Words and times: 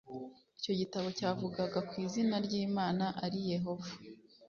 icyo 0.59 0.73
gitabo 0.79 1.07
cyavugaga 1.17 1.79
ko 1.87 1.93
izina 2.05 2.35
ry 2.45 2.53
imana 2.65 3.05
ari 3.25 3.39
yehova 3.51 3.89